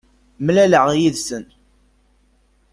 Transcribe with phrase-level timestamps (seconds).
[0.45, 1.45] Mlaleɣ yid-sen.